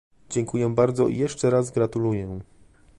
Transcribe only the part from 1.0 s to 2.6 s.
i jeszcze raz gratuluję